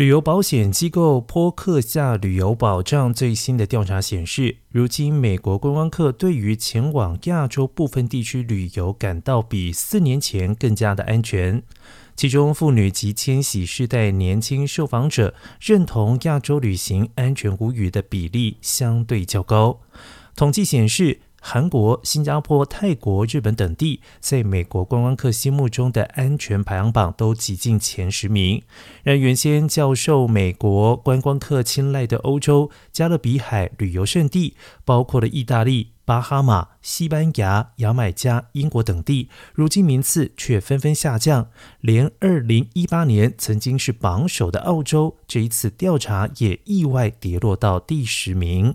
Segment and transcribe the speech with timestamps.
[0.00, 11.62] 旅游保险机构坡克夏旅游保障最新的调查显示，如今美国观光客对于前往亚洲部分地区旅游感到比四年前更加的安全。
[12.16, 19.80] 其中，妇女及千禧世代年轻受访者认同亚洲旅行安全无虞的比例相对较高。
[20.34, 21.20] 统计显示。
[21.40, 28.62] 韩国、新加坡、泰国、日本等地在美国观光客心目中的安全排行榜都挤进前十名。
[29.02, 41.48] 让原先较受美国观光客青睐的欧洲、加勒比海旅游胜地，包括了意大利、巴哈马、西班牙、牙买加、英国等地，如今名次却纷纷下降。
[41.80, 48.74] 连二零一八年曾经是榜首的澳洲，这一次调查也意外跌落到第十名。